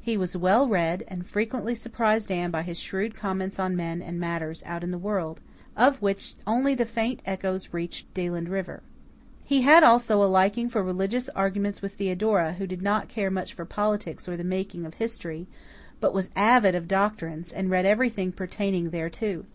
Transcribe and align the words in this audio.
He 0.00 0.16
was 0.16 0.36
well 0.36 0.68
read, 0.68 1.02
and 1.08 1.26
frequently 1.26 1.74
surprised 1.74 2.30
Anne 2.30 2.52
by 2.52 2.62
his 2.62 2.78
shrewd 2.78 3.16
comments 3.16 3.58
on 3.58 3.74
men 3.74 4.00
and 4.00 4.20
matters 4.20 4.62
out 4.64 4.84
in 4.84 4.92
the 4.92 4.96
world, 4.96 5.40
of 5.76 6.00
which 6.00 6.36
only 6.46 6.76
the 6.76 6.86
faint 6.86 7.20
echoes 7.26 7.70
reached 7.74 8.14
Deland 8.14 8.48
River. 8.48 8.84
He 9.42 9.62
had 9.62 9.82
also 9.82 10.22
a 10.22 10.26
liking 10.30 10.68
for 10.68 10.84
religious 10.84 11.28
arguments 11.30 11.82
with 11.82 11.94
Theodora, 11.94 12.52
who 12.52 12.66
did 12.68 12.80
not 12.80 13.08
care 13.08 13.28
much 13.28 13.54
for 13.54 13.64
politics 13.64 14.28
or 14.28 14.36
the 14.36 14.44
making 14.44 14.86
of 14.86 14.94
history, 14.94 15.48
but 15.98 16.14
was 16.14 16.30
avid 16.36 16.76
of 16.76 16.86
doctrines, 16.86 17.50
and 17.52 17.68
read 17.68 17.84
everything 17.84 18.30
pertaining 18.30 18.90
thereto. 18.92 19.46